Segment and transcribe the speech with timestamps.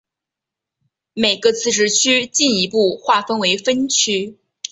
[1.13, 4.39] 每个自治区进一步划分为分区。